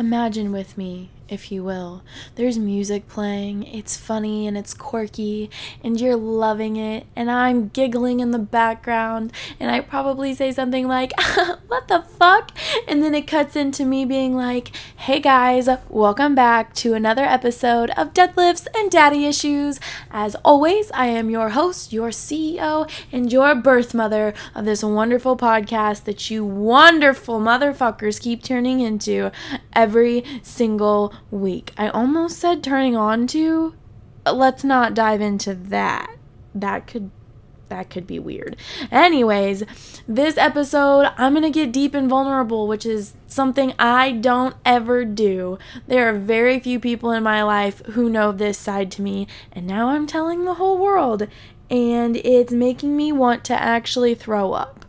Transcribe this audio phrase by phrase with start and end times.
[0.00, 2.02] imagine with me if you will.
[2.34, 5.48] There's music playing, it's funny and it's quirky,
[5.82, 10.88] and you're loving it, and I'm giggling in the background, and I probably say something
[10.88, 11.12] like,
[11.68, 12.50] What the fuck?
[12.88, 17.90] And then it cuts into me being like, Hey guys, welcome back to another episode
[17.90, 19.78] of Deadlifts and Daddy Issues.
[20.10, 25.36] As always, I am your host, your CEO, and your birth mother of this wonderful
[25.36, 29.30] podcast that you wonderful motherfuckers keep turning into
[29.72, 31.72] every single week.
[31.76, 33.74] I almost said turning on to.
[34.26, 36.16] Let's not dive into that.
[36.54, 37.10] That could
[37.70, 38.56] that could be weird.
[38.90, 39.64] Anyways,
[40.06, 45.04] this episode, I'm going to get deep and vulnerable, which is something I don't ever
[45.04, 45.58] do.
[45.86, 49.66] There are very few people in my life who know this side to me, and
[49.66, 51.28] now I'm telling the whole world,
[51.70, 54.84] and it's making me want to actually throw up.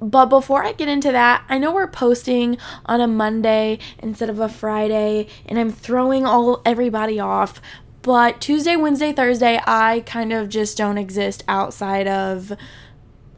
[0.00, 4.40] But before I get into that, I know we're posting on a Monday instead of
[4.40, 7.60] a Friday, and I'm throwing all everybody off.
[8.02, 12.52] But Tuesday, Wednesday, Thursday, I kind of just don't exist outside of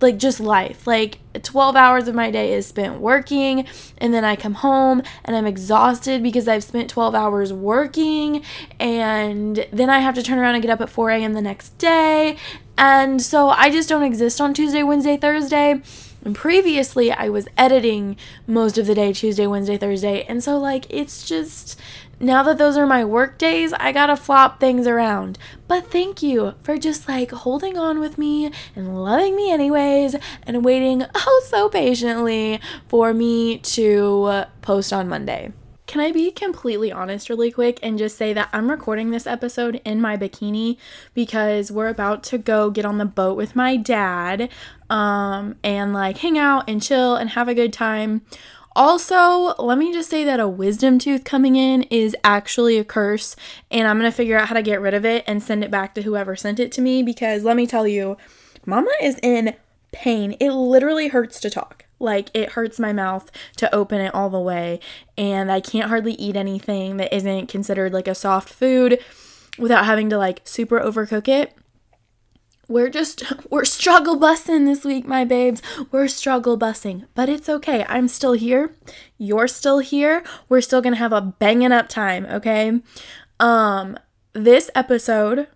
[0.01, 0.87] like just life.
[0.87, 3.67] Like 12 hours of my day is spent working,
[3.99, 8.43] and then I come home and I'm exhausted because I've spent 12 hours working,
[8.79, 11.33] and then I have to turn around and get up at 4 a.m.
[11.33, 12.37] the next day.
[12.77, 15.83] And so I just don't exist on Tuesday, Wednesday, Thursday.
[16.25, 18.17] And previously, I was editing
[18.47, 20.25] most of the day, Tuesday, Wednesday, Thursday.
[20.25, 21.81] And so, like, it's just
[22.21, 25.39] now that those are my work days, I gotta flop things around.
[25.69, 30.65] But thank you for just like holding on with me and loving me anyways and
[30.65, 35.53] waiting oh so patiently for me to post on Monday.
[35.87, 39.81] Can I be completely honest really quick and just say that I'm recording this episode
[39.87, 40.77] in my bikini
[41.15, 44.51] because we're about to go get on the boat with my dad
[44.91, 48.23] um and like hang out and chill and have a good time.
[48.77, 53.35] Also, let me just say that a wisdom tooth coming in is actually a curse,
[53.73, 55.95] and I'm gonna figure out how to get rid of it and send it back
[55.95, 58.17] to whoever sent it to me because let me tell you,
[58.65, 59.57] Mama is in
[59.91, 60.37] pain.
[60.39, 61.87] It literally hurts to talk.
[61.99, 64.79] Like it hurts my mouth to open it all the way,
[65.17, 69.01] and I can't hardly eat anything that isn't considered like a soft food
[69.59, 71.53] without having to like super overcook it.
[72.69, 75.63] We're just we're struggle bussing this week, my babes.
[75.91, 77.85] We're struggle bussing but it's okay.
[77.89, 78.77] I'm still here.
[79.17, 80.23] You're still here.
[80.49, 82.81] We're still to have a banging up time, okay?
[83.41, 83.99] Um
[84.35, 85.49] this episode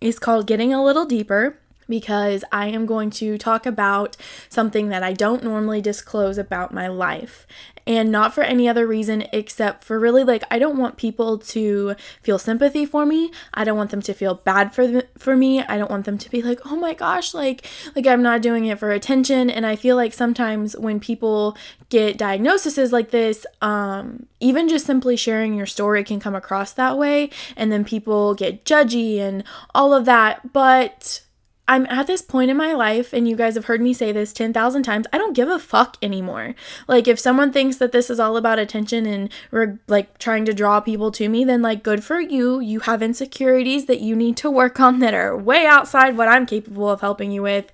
[0.00, 4.16] is called Getting a Little Deeper because I am going to talk about
[4.48, 7.46] something that I don't normally disclose about my life.
[7.86, 11.94] And not for any other reason except for really like I don't want people to
[12.22, 13.30] feel sympathy for me.
[13.54, 15.62] I don't want them to feel bad for for me.
[15.62, 18.64] I don't want them to be like, "Oh my gosh, like like I'm not doing
[18.66, 21.56] it for attention." And I feel like sometimes when people
[21.88, 26.98] get diagnoses like this, um even just simply sharing your story can come across that
[26.98, 30.52] way and then people get judgy and all of that.
[30.52, 31.22] But
[31.68, 34.32] I'm at this point in my life, and you guys have heard me say this
[34.32, 35.06] 10,000 times.
[35.12, 36.54] I don't give a fuck anymore.
[36.86, 40.54] Like, if someone thinks that this is all about attention and we're like trying to
[40.54, 42.60] draw people to me, then like, good for you.
[42.60, 46.46] You have insecurities that you need to work on that are way outside what I'm
[46.46, 47.70] capable of helping you with.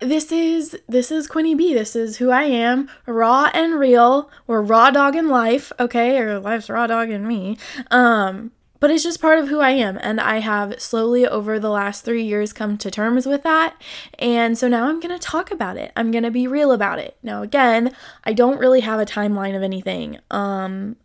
[0.00, 1.74] This is this is Quinny B.
[1.74, 4.30] This is who I am, raw and real.
[4.46, 7.58] We're raw dog in life, okay, or life's raw dog in me.
[7.90, 9.98] Um, but it's just part of who I am.
[10.00, 13.80] And I have slowly over the last three years come to terms with that.
[14.18, 15.92] And so now I'm going to talk about it.
[15.96, 17.16] I'm going to be real about it.
[17.22, 17.94] Now, again,
[18.24, 20.18] I don't really have a timeline of anything.
[20.30, 20.96] Um,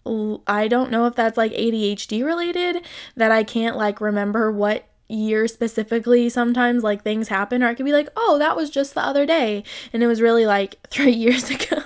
[0.48, 2.86] I don't know if that's like ADHD related,
[3.16, 7.86] that I can't like remember what year specifically sometimes like things happen or I could
[7.86, 11.12] be like, "Oh, that was just the other day." And it was really like 3
[11.12, 11.82] years ago.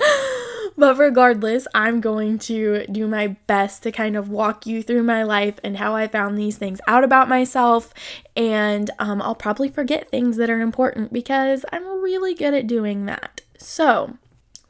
[0.78, 5.24] But regardless, I'm going to do my best to kind of walk you through my
[5.24, 7.92] life and how I found these things out about myself.
[8.36, 13.06] And um, I'll probably forget things that are important because I'm really good at doing
[13.06, 13.40] that.
[13.58, 14.18] So,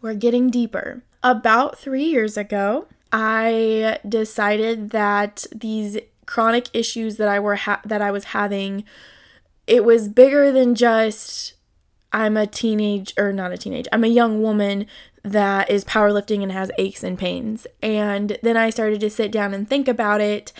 [0.01, 1.03] we're getting deeper.
[1.23, 8.01] About three years ago, I decided that these chronic issues that I were ha- that
[8.01, 8.85] I was having,
[9.67, 11.53] it was bigger than just
[12.13, 13.87] I'm a teenage or not a teenage.
[13.93, 14.87] I'm a young woman
[15.33, 17.67] that is powerlifting and has aches and pains.
[17.83, 20.53] And then I started to sit down and think about it.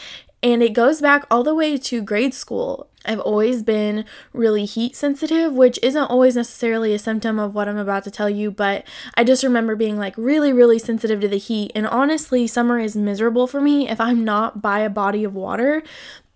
[0.43, 2.89] And it goes back all the way to grade school.
[3.05, 7.77] I've always been really heat sensitive, which isn't always necessarily a symptom of what I'm
[7.77, 11.39] about to tell you, but I just remember being like really, really sensitive to the
[11.39, 11.73] heat.
[11.75, 15.83] And honestly, summer is miserable for me if I'm not by a body of water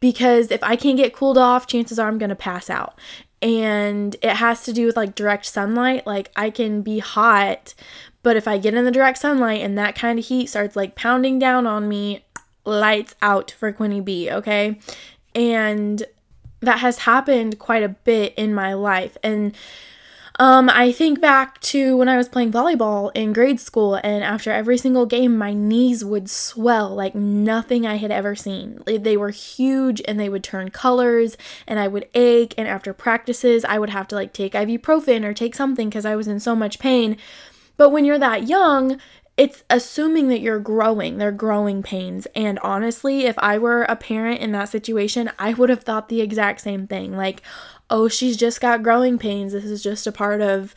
[0.01, 2.99] because if I can't get cooled off, chances are I'm going to pass out
[3.43, 6.07] and it has to do with like direct sunlight.
[6.07, 7.75] Like I can be hot,
[8.23, 10.95] But if I get in the direct sunlight and that kind of heat starts like
[10.95, 12.25] pounding down on me,
[12.65, 14.79] lights out for Quinny B, okay?
[15.35, 16.05] And
[16.61, 19.17] that has happened quite a bit in my life.
[19.23, 19.55] And
[20.39, 24.51] um, I think back to when I was playing volleyball in grade school, and after
[24.51, 28.83] every single game, my knees would swell like nothing I had ever seen.
[28.87, 31.37] They were huge and they would turn colors,
[31.67, 32.55] and I would ache.
[32.57, 36.17] And after practices, I would have to like take ibuprofen or take something because I
[36.17, 37.19] was in so much pain.
[37.77, 38.99] But when you're that young,
[39.37, 41.19] it's assuming that you're growing.
[41.19, 42.27] They're growing pains.
[42.35, 46.21] And honestly, if I were a parent in that situation, I would have thought the
[46.21, 47.17] exact same thing.
[47.17, 47.43] Like,
[47.89, 49.53] oh, she's just got growing pains.
[49.53, 50.75] This is just a part of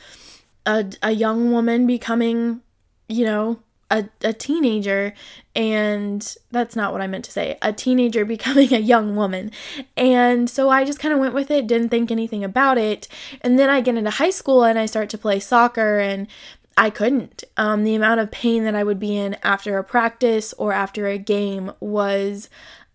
[0.66, 2.62] a, a young woman becoming,
[3.10, 3.60] you know,
[3.92, 5.14] a, a teenager.
[5.56, 7.58] And that's not what I meant to say.
[7.62, 9.52] A teenager becoming a young woman.
[9.96, 13.08] And so I just kind of went with it, didn't think anything about it.
[13.42, 16.28] And then I get into high school and I start to play soccer and
[16.78, 17.44] I couldn't.
[17.56, 21.08] Um, the amount of pain that I would be in after a practice or after
[21.08, 22.50] a game was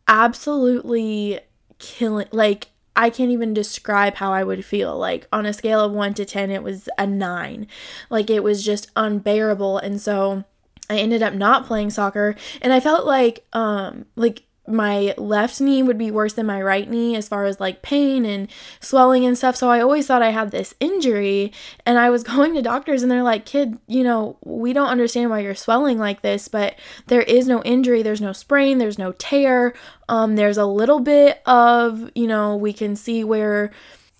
[0.06, 1.40] absolutely
[1.78, 2.28] killing.
[2.30, 4.98] Like, I can't even describe how I would feel.
[4.98, 7.66] Like, on a scale of one to 10, it was a nine.
[8.10, 9.78] Like, it was just unbearable.
[9.78, 10.44] And so
[10.90, 12.36] I ended up not playing soccer.
[12.60, 16.88] And I felt like, um, like, my left knee would be worse than my right
[16.88, 18.48] knee as far as like pain and
[18.80, 19.56] swelling and stuff.
[19.56, 21.52] So I always thought I had this injury.
[21.84, 25.30] And I was going to doctors and they're like, kid, you know, we don't understand
[25.30, 26.76] why you're swelling like this, but
[27.06, 28.02] there is no injury.
[28.02, 28.78] There's no sprain.
[28.78, 29.74] There's no tear.
[30.08, 33.70] Um, there's a little bit of, you know, we can see where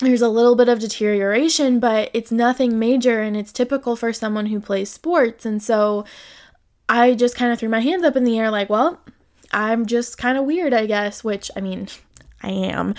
[0.01, 4.47] there's a little bit of deterioration, but it's nothing major and it's typical for someone
[4.47, 5.45] who plays sports.
[5.45, 6.05] And so
[6.89, 9.01] I just kind of threw my hands up in the air, like, well,
[9.53, 11.89] I'm just kind of weird, I guess, which I mean,
[12.43, 12.95] I am,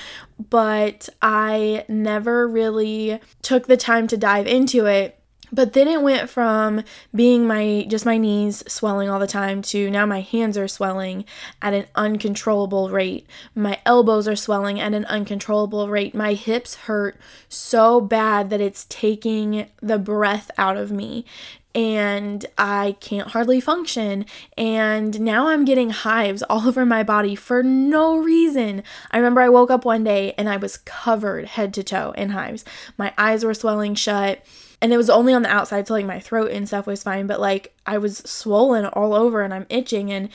[0.50, 5.18] but I never really took the time to dive into it.
[5.54, 6.84] But then it went from
[7.14, 11.26] being my just my knees swelling all the time to now my hands are swelling
[11.62, 13.28] at an uncontrollable rate.
[13.54, 16.16] My elbows are swelling at an uncontrollable rate.
[16.16, 17.18] My hips hurt
[17.50, 21.26] so bad that it's taking the breath out of me
[21.74, 24.26] and I can't hardly function.
[24.58, 28.84] And now I'm getting hives all over my body for no reason.
[29.12, 32.30] I remember I woke up one day and I was covered head to toe in
[32.30, 32.66] hives.
[32.98, 34.44] My eyes were swelling shut.
[34.84, 37.28] And it was only on the outside, so like my throat and stuff was fine,
[37.28, 40.12] but like I was swollen all over and I'm itching.
[40.12, 40.30] And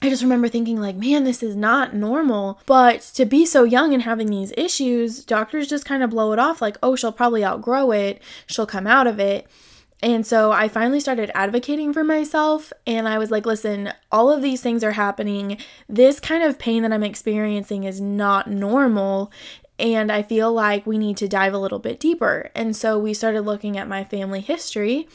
[0.00, 2.60] I just remember thinking, like, man, this is not normal.
[2.64, 6.38] But to be so young and having these issues, doctors just kind of blow it
[6.38, 9.46] off like, oh, she'll probably outgrow it, she'll come out of it.
[10.02, 14.42] And so I finally started advocating for myself and I was like, listen, all of
[14.42, 15.58] these things are happening.
[15.88, 19.32] This kind of pain that I'm experiencing is not normal.
[19.78, 22.50] And I feel like we need to dive a little bit deeper.
[22.54, 25.08] And so we started looking at my family history.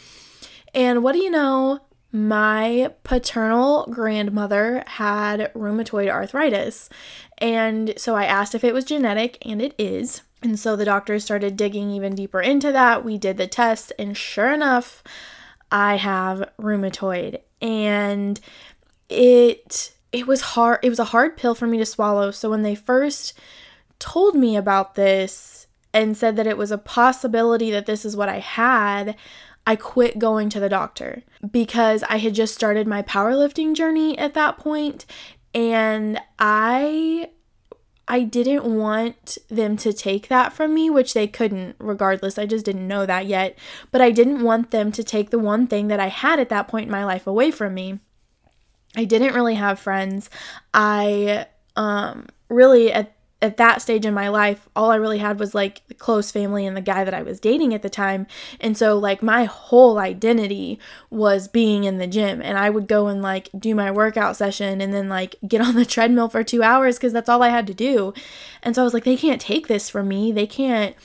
[0.73, 1.79] And what do you know?
[2.15, 6.87] My paternal grandmother had rheumatoid arthritis.
[7.39, 10.21] And so I asked if it was genetic, and it is.
[10.43, 13.05] And so the doctors started digging even deeper into that.
[13.05, 15.01] We did the test, and sure enough,
[15.71, 17.39] I have rheumatoid.
[17.61, 18.39] And
[19.09, 22.31] it it was hard it was a hard pill for me to swallow.
[22.31, 23.33] So when they first
[23.99, 28.27] told me about this and said that it was a possibility that this is what
[28.27, 29.15] I had,
[29.65, 34.33] I quit going to the doctor because I had just started my powerlifting journey at
[34.33, 35.05] that point
[35.53, 37.29] and I
[38.07, 42.37] I didn't want them to take that from me, which they couldn't, regardless.
[42.37, 43.57] I just didn't know that yet.
[43.91, 46.67] But I didn't want them to take the one thing that I had at that
[46.67, 47.99] point in my life away from me.
[48.95, 50.29] I didn't really have friends.
[50.73, 55.53] I um, really, at at that stage in my life, all I really had was
[55.53, 58.25] like close family and the guy that I was dating at the time.
[58.61, 62.41] And so, like, my whole identity was being in the gym.
[62.41, 65.75] And I would go and like do my workout session and then like get on
[65.75, 68.13] the treadmill for two hours because that's all I had to do.
[68.63, 70.31] And so I was like, they can't take this from me.
[70.31, 70.95] They can't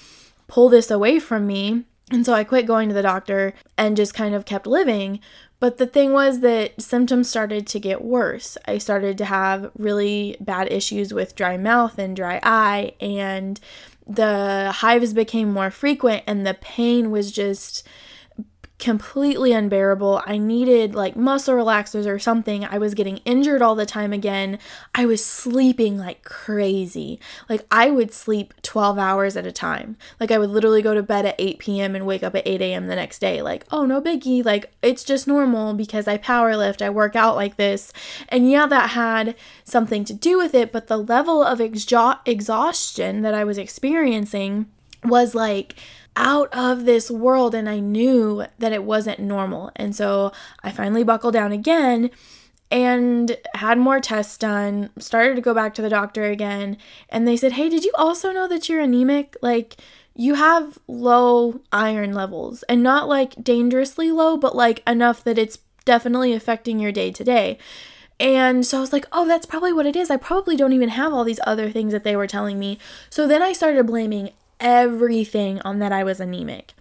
[0.47, 1.87] pull this away from me.
[2.13, 5.19] And so I quit going to the doctor and just kind of kept living.
[5.61, 8.57] But the thing was that symptoms started to get worse.
[8.67, 13.59] I started to have really bad issues with dry mouth and dry eye, and
[14.07, 17.87] the hives became more frequent, and the pain was just
[18.79, 20.23] completely unbearable.
[20.25, 22.65] I needed like muscle relaxers or something.
[22.65, 24.59] I was getting injured all the time again.
[24.95, 27.19] I was sleeping like crazy.
[27.49, 29.97] Like I would sleep 12 hours at a time.
[30.21, 31.97] Like I would literally go to bed at 8 p.m.
[31.97, 32.87] and wake up at 8 a.m.
[32.87, 33.43] the next day.
[33.43, 34.45] Like, oh, no biggie.
[34.45, 37.93] Like it's just normal because I power lift, I work out like this.
[38.29, 43.23] And yeah, that had something to do with it, but the level of exha- exhaustion
[43.23, 44.67] that I was experiencing
[45.05, 45.75] was like
[46.19, 49.71] out of this world and I knew that it wasn't normal.
[49.77, 50.33] And so
[50.65, 52.11] I finally buckled down again
[52.71, 56.77] and had more tests done, started to go back to the doctor again,
[57.09, 59.37] and they said, "Hey, did you also know that you're anemic?
[59.41, 59.77] Like
[60.15, 65.61] you have low iron levels and not like dangerously low, but like enough that it's
[65.87, 67.59] definitely affecting your day to day."
[68.21, 70.11] And so I was like, oh, that's probably what it is.
[70.11, 72.77] I probably don't even have all these other things that they were telling me.
[73.09, 74.31] So then I started blaming
[74.61, 76.75] everything on that I was anemic.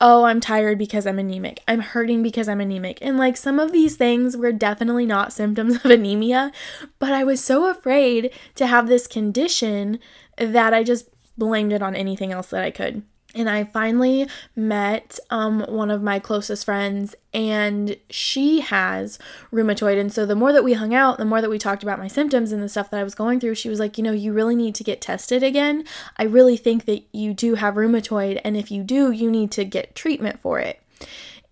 [0.00, 1.60] Oh, I'm tired because I'm anemic.
[1.68, 2.98] I'm hurting because I'm anemic.
[3.00, 6.52] And like some of these things were definitely not symptoms of anemia,
[6.98, 9.98] but I was so afraid to have this condition
[10.36, 13.02] that I just blamed it on anything else that I could
[13.34, 19.18] and I finally met um, one of my closest friends, and she has
[19.52, 19.98] rheumatoid.
[19.98, 22.08] And so, the more that we hung out, the more that we talked about my
[22.08, 24.32] symptoms and the stuff that I was going through, she was like, You know, you
[24.32, 25.84] really need to get tested again.
[26.16, 29.64] I really think that you do have rheumatoid, and if you do, you need to
[29.64, 30.80] get treatment for it.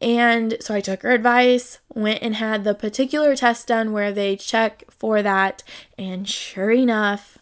[0.00, 4.34] And so I took her advice, went and had the particular test done where they
[4.34, 5.62] check for that,
[5.96, 7.38] and sure enough,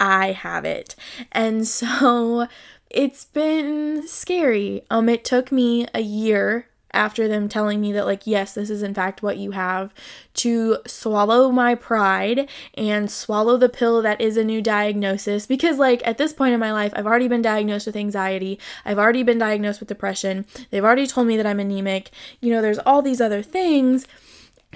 [0.00, 0.94] I have it.
[1.32, 2.46] And so
[2.90, 4.82] it's been scary.
[4.90, 8.82] Um, it took me a year after them telling me that, like, yes, this is
[8.82, 9.92] in fact what you have,
[10.32, 15.46] to swallow my pride and swallow the pill that is a new diagnosis.
[15.46, 18.98] Because, like, at this point in my life, I've already been diagnosed with anxiety, I've
[18.98, 22.78] already been diagnosed with depression, they've already told me that I'm anemic, you know, there's
[22.80, 24.06] all these other things.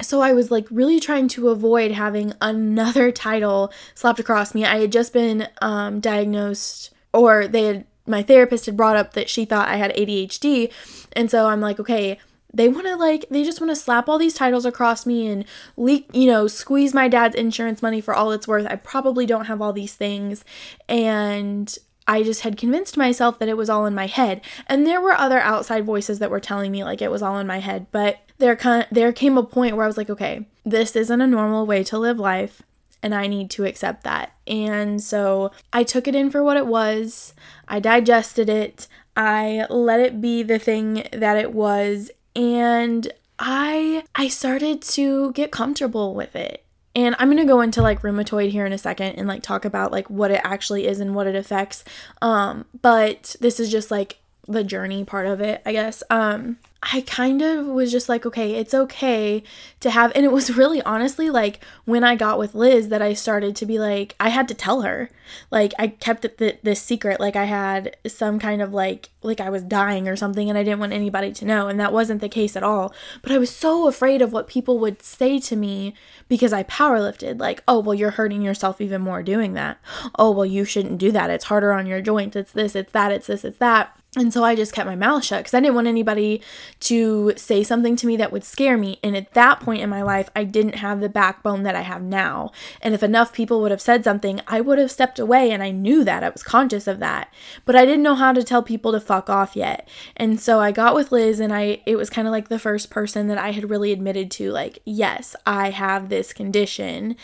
[0.00, 4.64] So I was like really trying to avoid having another title slapped across me.
[4.64, 9.28] I had just been um, diagnosed, or they had my therapist had brought up that
[9.28, 10.72] she thought I had ADHD.
[11.12, 12.18] And so I'm like, okay,
[12.54, 15.46] they want to like they just want to slap all these titles across me and
[15.78, 18.66] leak you know squeeze my dad's insurance money for all it's worth.
[18.66, 20.44] I probably don't have all these things.
[20.88, 21.76] And
[22.08, 24.42] i just had convinced myself that it was all in my head.
[24.66, 27.46] And there were other outside voices that were telling me like it was all in
[27.46, 27.86] my head.
[27.90, 31.26] But there kind there came a point where i was like okay this isn't a
[31.26, 32.62] normal way to live life
[33.02, 34.32] and I need to accept that.
[34.46, 37.34] And so I took it in for what it was.
[37.68, 38.86] I digested it.
[39.16, 45.50] I let it be the thing that it was and I I started to get
[45.50, 46.64] comfortable with it.
[46.94, 49.64] And I'm going to go into like rheumatoid here in a second and like talk
[49.64, 51.84] about like what it actually is and what it affects.
[52.20, 54.18] Um but this is just like
[54.48, 56.02] the journey part of it, I guess.
[56.10, 59.44] Um I kind of was just like, okay, it's okay
[59.78, 60.10] to have.
[60.16, 63.66] And it was really honestly like when I got with Liz that I started to
[63.66, 65.08] be like, I had to tell her.
[65.50, 67.20] Like, I kept it th- this secret.
[67.20, 70.64] Like, I had some kind of like, like I was dying or something and I
[70.64, 71.68] didn't want anybody to know.
[71.68, 72.92] And that wasn't the case at all.
[73.22, 75.94] But I was so afraid of what people would say to me
[76.28, 77.38] because I powerlifted.
[77.38, 79.78] Like, oh, well, you're hurting yourself even more doing that.
[80.18, 81.30] Oh, well, you shouldn't do that.
[81.30, 82.34] It's harder on your joints.
[82.34, 83.96] It's this, it's that, it's this, it's that.
[84.14, 86.42] And so I just kept my mouth shut because I didn't want anybody
[86.80, 88.98] to say something to me that would scare me.
[89.02, 92.02] And at that point in my life, I didn't have the backbone that I have
[92.02, 92.52] now.
[92.82, 95.50] And if enough people would have said something, I would have stepped away.
[95.50, 96.22] And I knew that.
[96.22, 97.32] I was conscious of that.
[97.64, 99.88] But I didn't know how to tell people to fuck off yet.
[100.14, 102.90] And so I got with Liz, and I it was kind of like the first
[102.90, 107.16] person that I had really admitted to, like, yes, I have this condition.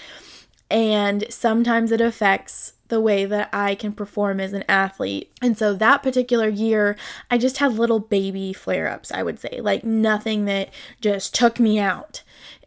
[0.70, 5.30] And sometimes it affects the way that I can perform as an athlete.
[5.40, 6.96] And so that particular year,
[7.30, 11.60] I just had little baby flare ups, I would say, like nothing that just took
[11.60, 12.22] me out.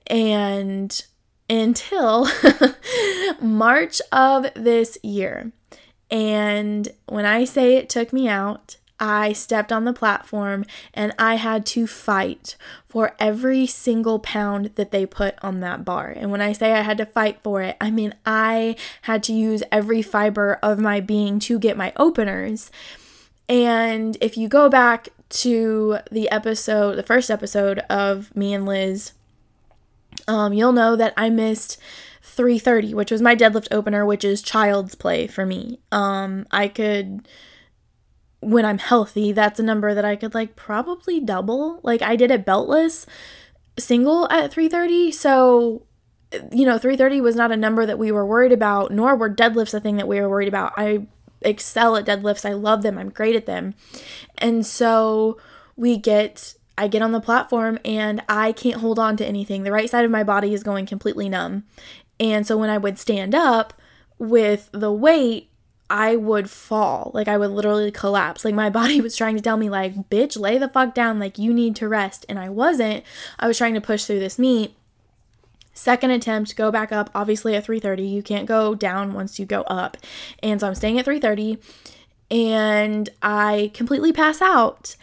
[0.07, 1.01] And
[1.49, 2.27] until
[3.41, 5.51] March of this year.
[6.09, 11.35] And when I say it took me out, I stepped on the platform and I
[11.35, 12.55] had to fight
[12.87, 16.13] for every single pound that they put on that bar.
[16.15, 19.33] And when I say I had to fight for it, I mean I had to
[19.33, 22.69] use every fiber of my being to get my openers.
[23.49, 29.13] And if you go back to the episode, the first episode of me and Liz,
[30.27, 31.79] um, you'll know that I missed
[32.21, 35.79] 330, which was my deadlift opener, which is child's play for me.
[35.91, 37.27] Um, I could
[38.41, 41.79] when I'm healthy, that's a number that I could like probably double.
[41.83, 43.05] Like I did a beltless
[43.79, 45.85] single at 330, so
[46.51, 49.73] you know, 330 was not a number that we were worried about, nor were deadlifts
[49.73, 50.73] a thing that we were worried about.
[50.77, 51.07] I
[51.41, 52.47] excel at deadlifts.
[52.47, 52.97] I love them.
[52.97, 53.75] I'm great at them.
[54.37, 55.39] And so
[55.75, 59.63] we get I get on the platform and I can't hold on to anything.
[59.63, 61.65] The right side of my body is going completely numb.
[62.19, 63.73] And so when I would stand up
[64.17, 65.50] with the weight,
[65.91, 67.11] I would fall.
[67.13, 68.45] Like I would literally collapse.
[68.45, 71.19] Like my body was trying to tell me like, "Bitch, lay the fuck down.
[71.19, 73.03] Like you need to rest." And I wasn't.
[73.37, 74.73] I was trying to push through this meet.
[75.73, 77.09] Second attempt, go back up.
[77.13, 79.97] Obviously at 3:30, you can't go down once you go up.
[80.41, 81.59] And so I'm staying at 3:30
[82.31, 84.95] and I completely pass out.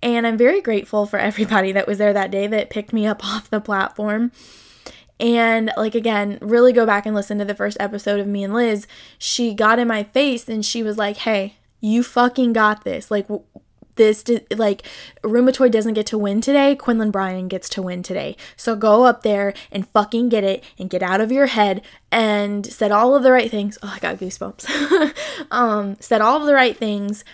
[0.00, 3.24] And I'm very grateful for everybody that was there that day that picked me up
[3.24, 4.30] off the platform.
[5.18, 8.52] And like again, really go back and listen to the first episode of me and
[8.52, 8.86] Liz.
[9.18, 13.10] She got in my face and she was like, "Hey, you fucking got this.
[13.10, 13.26] Like
[13.96, 14.82] this like
[15.22, 16.76] rheumatoid doesn't get to win today.
[16.76, 18.36] Quinlan bryan gets to win today.
[18.56, 21.82] So go up there and fucking get it and get out of your head
[22.12, 23.78] and said all of the right things.
[23.82, 25.14] Oh i got goosebumps.
[25.50, 27.24] Um said all of the right things.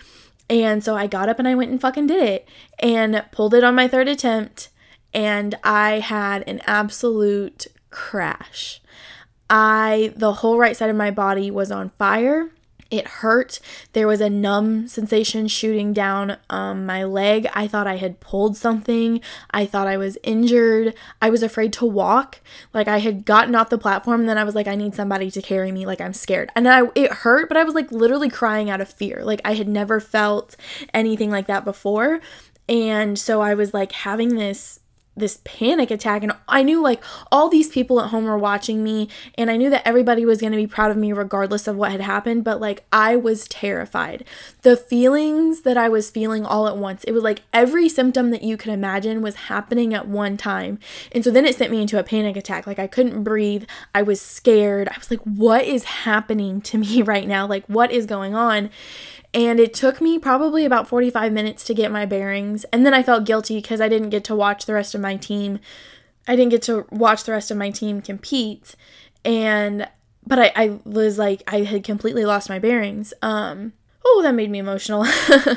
[0.49, 2.49] And so i got up and i went and fucking did it
[2.79, 4.69] and pulled it on my third attempt
[5.13, 8.81] and i had an absolute crash
[9.51, 12.51] i the whole right side of my body was on fire
[12.93, 13.59] it hurt.
[13.95, 17.49] There was a numb sensation shooting down um, my leg.
[17.55, 19.23] I thought I had pulled something.
[19.51, 20.95] I thought I was injured.
[21.23, 22.43] I was afraid to walk.
[22.75, 25.31] Like I had gotten off the platform and then I was like, I need somebody
[25.31, 25.87] to carry me.
[25.87, 26.51] Like I'm scared.
[26.55, 29.23] And I it hurt, but I was like literally crying out of fear.
[29.25, 30.55] Like I had never felt
[30.93, 32.21] anything like that before.
[32.69, 34.81] And so I was like having this
[35.17, 39.09] this panic attack and I knew like all these people at home were watching me
[39.37, 41.93] and I knew that everybody was going to be proud of me regardless of what
[41.93, 44.25] had happened but like I was terrified.
[44.63, 47.05] The feelings that I was feeling all at once.
[47.05, 50.79] It was like every symptom that you could imagine was happening at one time.
[51.13, 52.67] And so then it sent me into a panic attack.
[52.67, 53.65] Like I couldn't breathe.
[53.95, 54.89] I was scared.
[54.89, 57.47] I was like what is happening to me right now?
[57.47, 58.71] Like what is going on?
[59.35, 62.65] And it took me probably about 45 minutes to get my bearings.
[62.65, 65.17] And then I felt guilty because I didn't get to watch the rest of my
[65.17, 65.59] team.
[66.29, 68.75] I didn't get to watch the rest of my team compete.
[69.25, 69.89] And,
[70.27, 73.15] but I, I was like, I had completely lost my bearings.
[73.23, 73.73] Um,
[74.05, 75.07] oh, that made me emotional.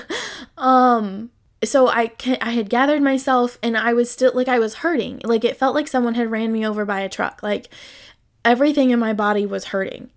[0.57, 1.31] um,
[1.63, 5.21] so I I had gathered myself and I was still like I was hurting.
[5.23, 7.41] Like it felt like someone had ran me over by a truck.
[7.41, 7.69] Like
[8.43, 10.11] everything in my body was hurting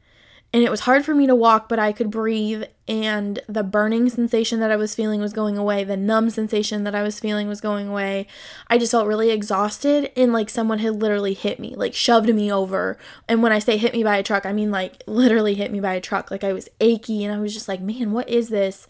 [0.53, 4.09] and it was hard for me to walk, but I could breathe, and the burning
[4.09, 5.85] sensation that I was feeling was going away.
[5.85, 8.27] The numb sensation that I was feeling was going away.
[8.69, 12.51] I just felt really exhausted, and like someone had literally hit me, like shoved me
[12.51, 12.97] over.
[13.29, 15.81] And when I say hit me by a truck, I mean like literally hit me
[15.81, 16.31] by a truck.
[16.31, 18.87] Like I was achy, and I was just like, man, what is this?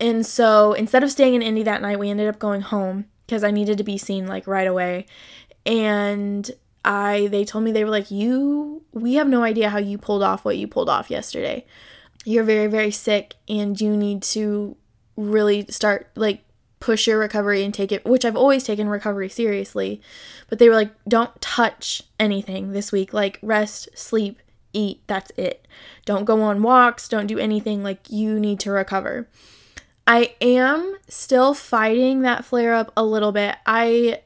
[0.00, 3.44] And so instead of staying in Indy that night, we ended up going home because
[3.44, 5.06] I needed to be seen like right away.
[5.66, 6.50] And
[6.86, 10.22] I they told me they were like you we have no idea how you pulled
[10.22, 11.66] off what you pulled off yesterday.
[12.24, 14.76] You're very very sick and you need to
[15.16, 16.44] really start like
[16.78, 20.00] push your recovery and take it which I've always taken recovery seriously.
[20.48, 24.40] But they were like don't touch anything this week like rest, sleep,
[24.72, 25.66] eat, that's it.
[26.04, 29.28] Don't go on walks, don't do anything like you need to recover.
[30.06, 33.56] I am still fighting that flare up a little bit.
[33.66, 34.20] I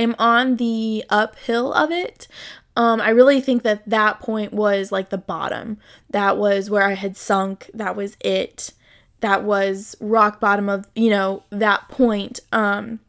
[0.00, 2.28] am on the uphill of it.
[2.76, 5.78] Um, I really think that that point was like the bottom.
[6.10, 7.70] That was where I had sunk.
[7.74, 8.72] That was it.
[9.20, 12.40] That was rock bottom of, you know, that point.
[12.52, 13.00] Um,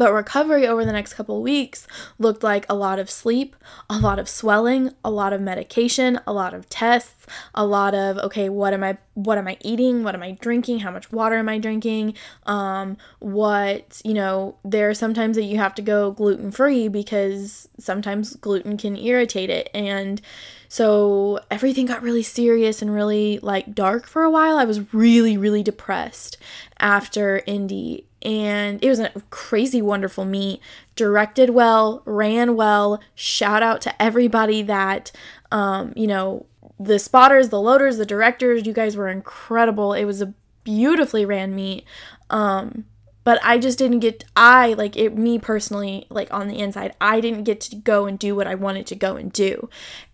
[0.00, 1.86] but recovery over the next couple weeks
[2.18, 3.54] looked like a lot of sleep,
[3.90, 8.16] a lot of swelling, a lot of medication, a lot of tests, a lot of
[8.16, 10.02] okay, what am I what am I eating?
[10.02, 10.78] What am I drinking?
[10.78, 12.14] How much water am I drinking?
[12.46, 18.36] Um what, you know, there are sometimes that you have to go gluten-free because sometimes
[18.36, 20.22] gluten can irritate it and
[20.70, 24.56] so everything got really serious and really like dark for a while.
[24.56, 26.38] I was really really depressed
[26.78, 30.60] after Indy and it was a crazy wonderful meet.
[30.96, 33.00] Directed well ran well.
[33.14, 35.12] Shout out to everybody that
[35.50, 36.46] um, you know
[36.78, 39.92] the spotters the loaders the directors you guys were incredible.
[39.92, 41.84] It was a beautifully ran meet.
[42.28, 42.84] Um,
[43.22, 47.20] but i just didn't get i like it me personally like on the inside i
[47.20, 49.68] didn't get to go and do what i wanted to go and do.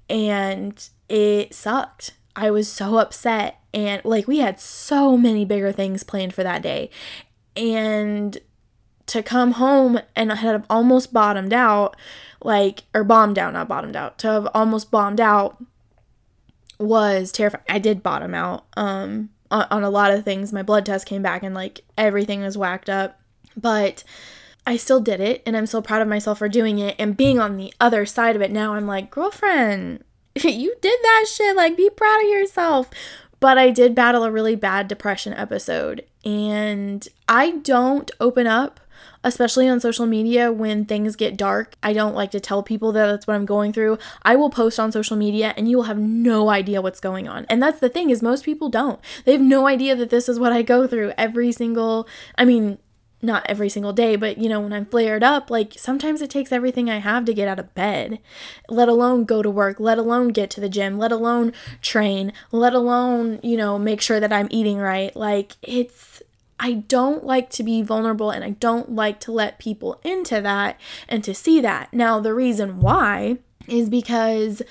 [0.08, 2.12] And it sucked.
[2.34, 3.60] I was so upset.
[3.72, 6.90] And like we had so many bigger things planned for that day
[7.56, 8.38] and
[9.06, 11.96] to come home and have almost bottomed out,
[12.42, 15.62] like, or bombed out, not bottomed out, to have almost bombed out
[16.78, 17.64] was terrifying.
[17.68, 20.52] I did bottom out um, on, on a lot of things.
[20.52, 23.20] My blood test came back and, like, everything was whacked up.
[23.56, 24.04] But
[24.66, 26.96] I still did it and I'm so proud of myself for doing it.
[26.98, 31.26] And being on the other side of it now, I'm like, girlfriend, you did that
[31.28, 31.56] shit.
[31.56, 32.90] Like, be proud of yourself.
[33.40, 38.80] But I did battle a really bad depression episode, and I don't open up,
[39.22, 41.76] especially on social media when things get dark.
[41.82, 43.98] I don't like to tell people that that's what I'm going through.
[44.22, 47.44] I will post on social media and you will have no idea what's going on.
[47.48, 49.00] And that's the thing is most people don't.
[49.24, 52.78] They have no idea that this is what I go through every single I mean,
[53.22, 56.52] not every single day, but you know, when I'm flared up, like sometimes it takes
[56.52, 58.18] everything I have to get out of bed,
[58.68, 62.74] let alone go to work, let alone get to the gym, let alone train, let
[62.74, 65.14] alone, you know, make sure that I'm eating right.
[65.16, 66.22] Like it's,
[66.58, 70.78] I don't like to be vulnerable and I don't like to let people into that
[71.08, 71.92] and to see that.
[71.92, 74.62] Now, the reason why is because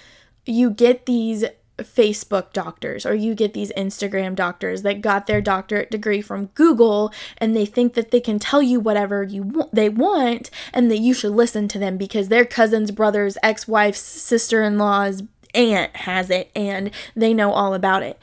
[0.45, 1.45] you get these
[1.77, 7.11] Facebook doctors or you get these Instagram doctors that got their doctorate degree from Google
[7.38, 10.99] and they think that they can tell you whatever you w- they want and that
[10.99, 16.91] you should listen to them because their cousin's brother's ex-wife's sister-in-law's aunt has it and
[17.15, 18.19] they know all about it.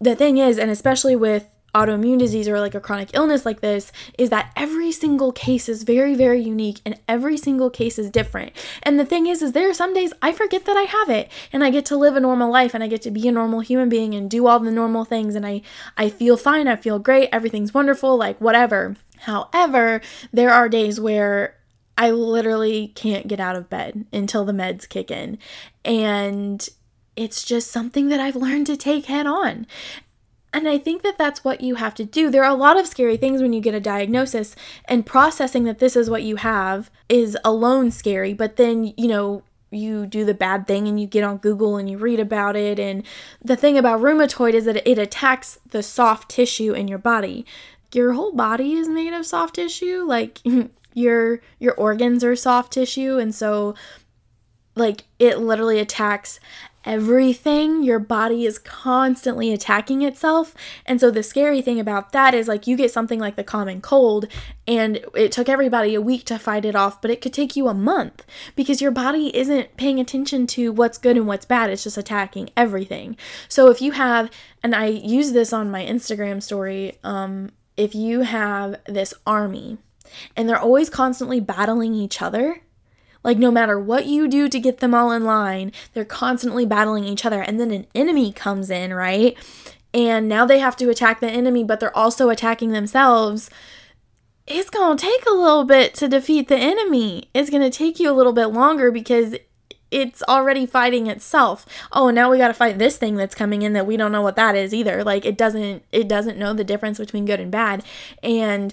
[0.00, 3.92] The thing is and especially with autoimmune disease or like a chronic illness like this
[4.18, 8.52] is that every single case is very very unique and every single case is different.
[8.82, 11.30] And the thing is is there are some days i forget that i have it
[11.52, 13.60] and i get to live a normal life and i get to be a normal
[13.60, 15.62] human being and do all the normal things and i
[15.96, 18.96] i feel fine i feel great everything's wonderful like whatever.
[19.20, 20.00] However
[20.32, 21.56] there are days where
[21.96, 25.38] i literally can't get out of bed until the meds kick in.
[25.84, 26.68] And
[27.16, 29.66] it's just something that I've learned to take head on.
[30.54, 32.30] And I think that that's what you have to do.
[32.30, 35.78] There are a lot of scary things when you get a diagnosis, and processing that
[35.78, 38.34] this is what you have is alone scary.
[38.34, 41.88] But then, you know, you do the bad thing and you get on Google and
[41.88, 42.78] you read about it.
[42.78, 43.02] And
[43.42, 47.46] the thing about rheumatoid is that it attacks the soft tissue in your body.
[47.94, 50.04] Your whole body is made of soft tissue.
[50.06, 50.40] Like,
[50.94, 53.74] your your organs are soft tissue and so
[54.74, 56.40] like it literally attacks
[56.84, 57.82] everything.
[57.82, 60.54] Your body is constantly attacking itself.
[60.86, 63.80] And so the scary thing about that is like you get something like the common
[63.80, 64.26] cold
[64.66, 67.68] and it took everybody a week to fight it off, but it could take you
[67.68, 71.70] a month because your body isn't paying attention to what's good and what's bad.
[71.70, 73.16] It's just attacking everything.
[73.48, 74.30] So if you have
[74.62, 79.78] and I use this on my Instagram story, um if you have this army
[80.36, 82.60] and they're always constantly battling each other,
[83.24, 87.04] like, no matter what you do to get them all in line, they're constantly battling
[87.04, 87.40] each other.
[87.40, 89.36] And then an enemy comes in, right?
[89.94, 93.50] And now they have to attack the enemy, but they're also attacking themselves.
[94.46, 97.28] It's going to take a little bit to defeat the enemy.
[97.34, 99.36] It's going to take you a little bit longer because
[99.92, 101.66] it's already fighting itself.
[101.92, 104.10] Oh, and now we got to fight this thing that's coming in that we don't
[104.10, 105.04] know what that is either.
[105.04, 107.84] Like it doesn't it doesn't know the difference between good and bad.
[108.22, 108.72] And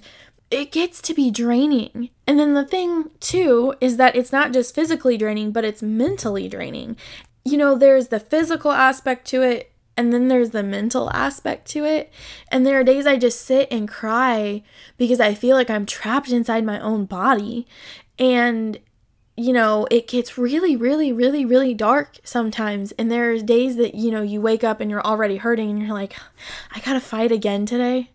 [0.51, 2.09] it gets to be draining.
[2.25, 6.47] And then the thing, too, is that it's not just physically draining, but it's mentally
[6.47, 6.97] draining.
[7.45, 11.83] You know, there's the physical aspect to it, and then there's the mental aspect to
[11.85, 12.11] it.
[12.51, 14.63] And there are days I just sit and cry
[14.97, 17.67] because I feel like I'm trapped inside my own body.
[18.17, 18.79] And
[19.39, 22.91] you know, it gets really, really, really, really dark sometimes.
[22.93, 25.93] And there's days that, you know, you wake up and you're already hurting and you're
[25.93, 26.13] like,
[26.75, 28.11] I gotta fight again today.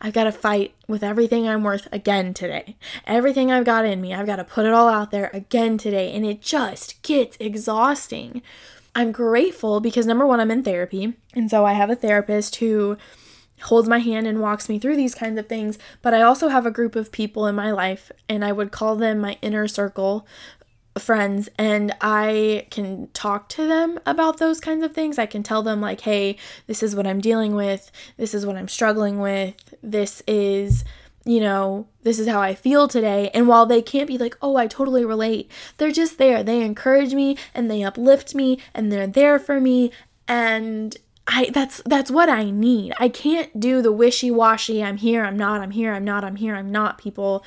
[0.00, 2.76] I've got to fight with everything I'm worth again today.
[3.06, 6.12] Everything I've got in me, I've got to put it all out there again today.
[6.12, 8.42] And it just gets exhausting.
[8.94, 11.14] I'm grateful because number one, I'm in therapy.
[11.34, 12.96] And so I have a therapist who
[13.62, 15.78] holds my hand and walks me through these kinds of things.
[16.02, 18.96] But I also have a group of people in my life, and I would call
[18.96, 20.26] them my inner circle
[20.98, 25.18] friends and I can talk to them about those kinds of things.
[25.18, 28.56] I can tell them, like, hey, this is what I'm dealing with, this is what
[28.56, 30.84] I'm struggling with, this is,
[31.24, 33.30] you know, this is how I feel today.
[33.34, 36.42] And while they can't be like, oh, I totally relate, they're just there.
[36.42, 39.90] They encourage me and they uplift me and they're there for me.
[40.28, 40.96] And
[41.28, 42.92] I that's that's what I need.
[43.00, 46.54] I can't do the wishy-washy I'm here, I'm not, I'm here, I'm not, I'm here,
[46.54, 47.44] I'm not people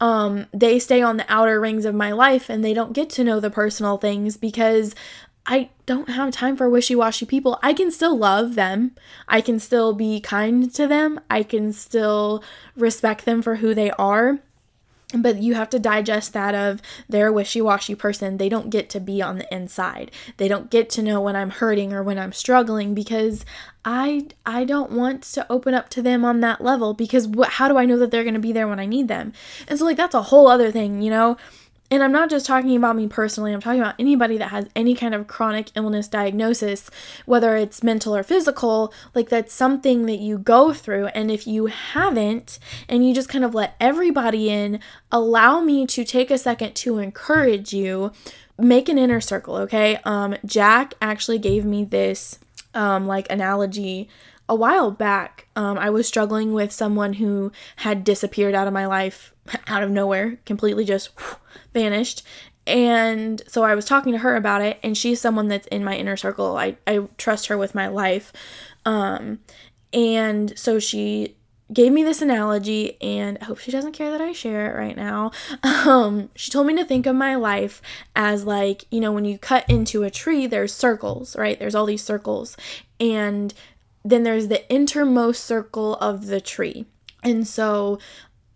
[0.00, 3.24] um, they stay on the outer rings of my life and they don't get to
[3.24, 4.94] know the personal things because
[5.46, 7.58] I don't have time for wishy washy people.
[7.62, 8.92] I can still love them.
[9.28, 11.20] I can still be kind to them.
[11.28, 12.42] I can still
[12.76, 14.40] respect them for who they are
[15.14, 18.36] but you have to digest that of they're a wishy-washy person.
[18.36, 20.10] They don't get to be on the inside.
[20.36, 23.44] They don't get to know when i'm hurting or when i'm struggling because
[23.84, 27.68] i i don't want to open up to them on that level because what how
[27.68, 29.32] do i know that they're going to be there when i need them?
[29.68, 31.36] And so like that's a whole other thing you know
[31.90, 34.94] and I'm not just talking about me personally, I'm talking about anybody that has any
[34.94, 36.88] kind of chronic illness diagnosis,
[37.26, 41.06] whether it's mental or physical, like that's something that you go through.
[41.06, 44.78] And if you haven't, and you just kind of let everybody in,
[45.10, 48.12] allow me to take a second to encourage you,
[48.56, 49.98] make an inner circle, okay?
[50.04, 52.38] Um, Jack actually gave me this
[52.72, 54.08] um, like analogy
[54.50, 58.84] a while back, um, I was struggling with someone who had disappeared out of my
[58.84, 59.32] life
[59.66, 61.10] out of nowhere, completely just
[61.74, 62.22] vanished.
[62.66, 65.96] And so I was talking to her about it, and she's someone that's in my
[65.96, 66.56] inner circle.
[66.56, 68.32] I, I trust her with my life.
[68.84, 69.40] Um,
[69.92, 71.36] and so she
[71.72, 74.96] gave me this analogy and I hope she doesn't care that I share it right
[74.96, 75.30] now.
[75.80, 77.80] Um, she told me to think of my life
[78.14, 81.58] as like, you know, when you cut into a tree, there's circles, right?
[81.58, 82.56] There's all these circles.
[82.98, 83.54] And
[84.04, 86.84] then there's the innermost circle of the tree.
[87.22, 87.98] And so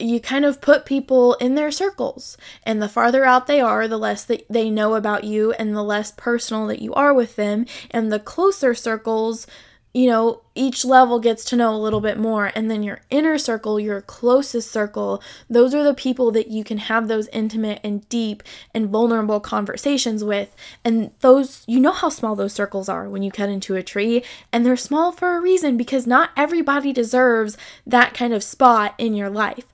[0.05, 2.37] you kind of put people in their circles.
[2.65, 5.83] And the farther out they are, the less that they know about you and the
[5.83, 7.65] less personal that you are with them.
[7.91, 9.47] And the closer circles,
[9.95, 12.53] you know, each level gets to know a little bit more.
[12.55, 16.79] And then your inner circle, your closest circle, those are the people that you can
[16.79, 18.43] have those intimate and deep
[18.75, 20.55] and vulnerable conversations with.
[20.85, 24.23] And those, you know how small those circles are when you cut into a tree.
[24.53, 29.15] And they're small for a reason because not everybody deserves that kind of spot in
[29.15, 29.65] your life.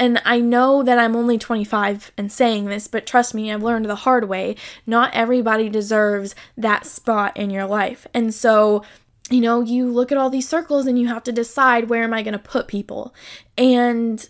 [0.00, 3.84] And I know that I'm only 25 and saying this, but trust me, I've learned
[3.84, 4.56] the hard way.
[4.86, 8.06] Not everybody deserves that spot in your life.
[8.14, 8.82] And so,
[9.28, 12.14] you know, you look at all these circles and you have to decide where am
[12.14, 13.14] I going to put people.
[13.58, 14.26] And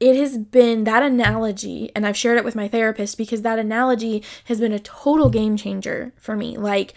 [0.00, 4.24] it has been that analogy, and I've shared it with my therapist because that analogy
[4.46, 6.56] has been a total game changer for me.
[6.58, 6.94] Like,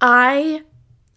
[0.00, 0.62] I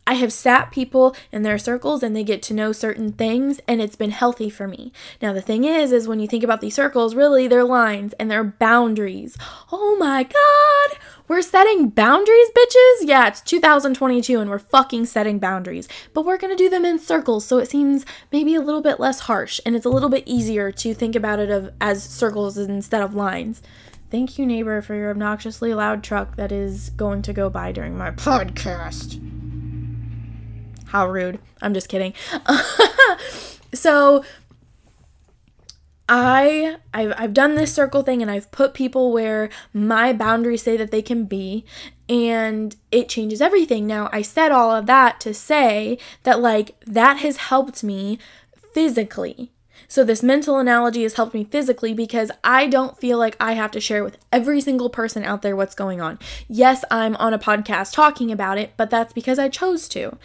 [0.08, 3.82] I have sat people in their circles and they get to know certain things and
[3.82, 4.94] it's been healthy for me.
[5.22, 8.32] Now the thing is is when you think about these circles, really they're lines and
[8.32, 9.38] they're boundaries.
[9.70, 10.98] Oh my god.
[11.28, 13.02] We're setting boundaries, bitches?
[13.02, 15.90] Yeah, it's 2022 and we're fucking setting boundaries.
[16.14, 19.02] But we're going to do them in circles so it seems maybe a little bit
[19.02, 22.58] less harsh and it's a little bit easier to think about it of, as circles
[22.58, 23.62] instead of lines.
[24.10, 27.98] Thank you, neighbor, for your obnoxiously loud truck that is going to go by during
[27.98, 29.37] my podcast.
[30.88, 31.40] How rude.
[31.62, 32.14] I'm just kidding.
[33.74, 34.24] so
[36.10, 40.78] I I've, I've done this circle thing and I've put people where my boundaries say
[40.78, 41.66] that they can be
[42.10, 43.86] and it changes everything.
[43.86, 48.20] Now, I said all of that to say that like that has helped me
[48.74, 49.52] physically.
[49.90, 53.72] So, this mental analogy has helped me physically because I don't feel like I have
[53.72, 56.20] to share with every single person out there what's going on.
[56.50, 60.18] Yes, I'm on a podcast talking about it, but that's because I chose to.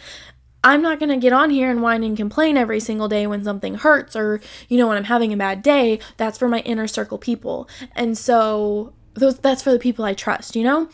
[0.63, 3.43] I'm not going to get on here and whine and complain every single day when
[3.43, 5.99] something hurts or, you know, when I'm having a bad day.
[6.17, 7.67] That's for my inner circle people.
[7.95, 10.89] And so those that's for the people I trust, you know?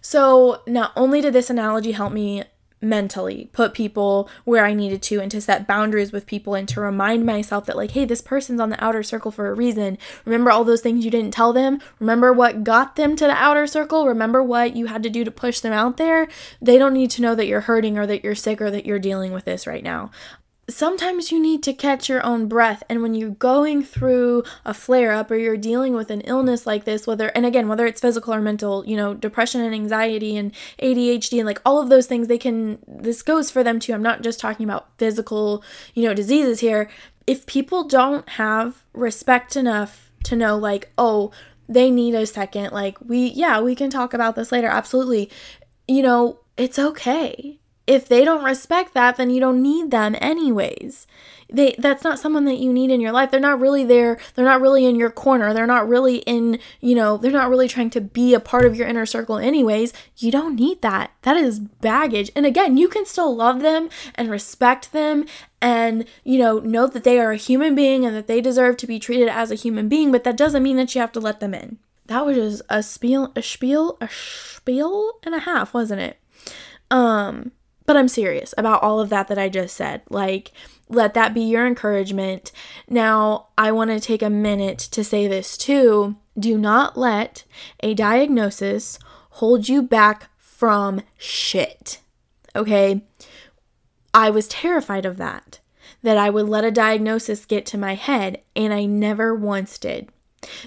[0.00, 2.44] So not only did this analogy help me
[2.80, 6.80] mentally, put people where I needed to, and to set boundaries with people, and to
[6.80, 9.98] remind myself that, like, hey, this person's on the outer circle for a reason.
[10.24, 11.80] Remember all those things you didn't tell them?
[11.98, 14.06] Remember what got them to the outer circle?
[14.06, 16.28] Remember what you had to do to push them out there?
[16.60, 18.98] They don't need to know that you're hurting or that you're sick or that you're
[18.98, 20.10] dealing with this right now
[20.70, 25.12] sometimes you need to catch your own breath and when you're going through a flare
[25.12, 28.32] up or you're dealing with an illness like this whether and again whether it's physical
[28.34, 32.28] or mental you know depression and anxiety and ADHD and like all of those things
[32.28, 33.92] they can this goes for them too.
[33.92, 35.62] I'm not just talking about physical
[35.94, 36.88] you know diseases here.
[37.26, 41.30] If people don't have respect enough to know like oh
[41.68, 45.30] they need a second like we yeah we can talk about this later absolutely.
[45.86, 47.59] You know it's okay
[47.90, 51.08] if they don't respect that, then you don't need them anyways.
[51.52, 53.32] They that's not someone that you need in your life.
[53.32, 54.16] They're not really there.
[54.34, 55.52] They're not really in your corner.
[55.52, 58.76] They're not really in, you know, they're not really trying to be a part of
[58.76, 59.92] your inner circle anyways.
[60.18, 61.10] You don't need that.
[61.22, 62.30] That is baggage.
[62.36, 65.26] And again, you can still love them and respect them
[65.60, 68.86] and, you know, know that they are a human being and that they deserve to
[68.86, 71.40] be treated as a human being, but that doesn't mean that you have to let
[71.40, 71.78] them in.
[72.06, 76.18] That was just a spiel a spiel a spiel and a half, wasn't it?
[76.88, 77.50] Um
[77.90, 80.02] but I'm serious about all of that that I just said.
[80.08, 80.52] Like,
[80.88, 82.52] let that be your encouragement.
[82.88, 86.14] Now, I want to take a minute to say this too.
[86.38, 87.42] Do not let
[87.80, 89.00] a diagnosis
[89.30, 92.00] hold you back from shit.
[92.54, 93.02] Okay?
[94.14, 95.58] I was terrified of that,
[96.04, 100.10] that I would let a diagnosis get to my head, and I never once did.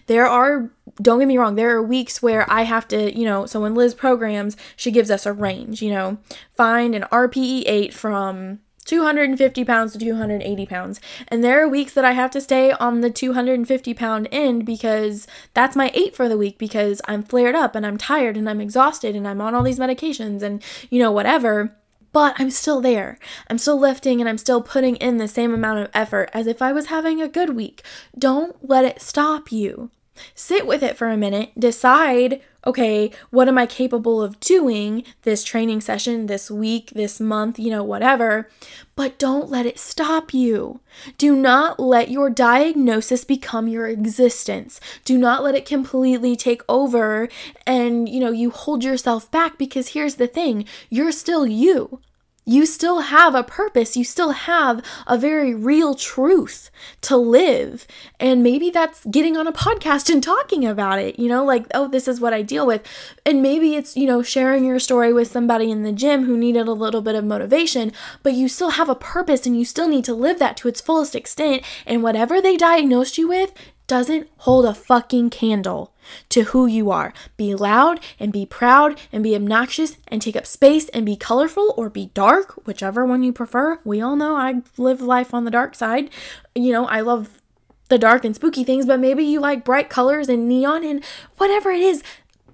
[0.07, 0.69] There are,
[1.01, 3.75] don't get me wrong, there are weeks where I have to, you know, so when
[3.75, 6.17] Liz programs, she gives us a range, you know,
[6.55, 10.99] find an RPE 8 from 250 pounds to 280 pounds.
[11.27, 15.27] And there are weeks that I have to stay on the 250 pound end because
[15.53, 18.61] that's my eight for the week because I'm flared up and I'm tired and I'm
[18.61, 21.75] exhausted and I'm on all these medications and, you know, whatever
[22.13, 23.19] but I'm still there.
[23.49, 26.61] I'm still lifting and I'm still putting in the same amount of effort as if
[26.61, 27.83] I was having a good week.
[28.17, 29.91] Don't let it stop you.
[30.35, 35.43] Sit with it for a minute, decide, okay, what am I capable of doing this
[35.43, 38.49] training session, this week, this month, you know, whatever,
[38.95, 40.79] but don't let it stop you.
[41.17, 44.79] Do not let your diagnosis become your existence.
[45.03, 47.27] Do not let it completely take over
[47.65, 51.99] and, you know, you hold yourself back because here's the thing you're still you.
[52.45, 53.95] You still have a purpose.
[53.95, 56.69] You still have a very real truth
[57.01, 57.87] to live.
[58.19, 61.87] And maybe that's getting on a podcast and talking about it, you know, like, oh,
[61.87, 62.81] this is what I deal with.
[63.25, 66.67] And maybe it's, you know, sharing your story with somebody in the gym who needed
[66.67, 70.05] a little bit of motivation, but you still have a purpose and you still need
[70.05, 71.63] to live that to its fullest extent.
[71.85, 73.53] And whatever they diagnosed you with
[73.87, 75.93] doesn't hold a fucking candle
[76.29, 77.13] to who you are.
[77.37, 81.73] Be loud and be proud and be obnoxious and take up space and be colorful
[81.77, 83.79] or be dark, whichever one you prefer.
[83.83, 86.09] We all know I live life on the dark side.
[86.55, 87.41] You know, I love
[87.89, 91.03] the dark and spooky things, but maybe you like bright colors and neon and
[91.37, 92.03] whatever it is.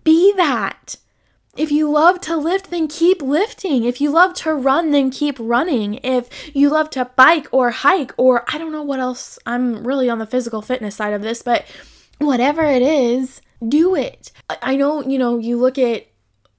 [0.04, 0.98] Be that.
[1.58, 3.84] If you love to lift, then keep lifting.
[3.84, 5.96] If you love to run, then keep running.
[6.04, 10.10] If you love to bike or hike, or I don't know what else, I'm really
[10.10, 11.66] on the physical fitness side of this, but
[12.20, 14.32] whatever it is, do it.
[14.62, 16.08] I know, you know, you look at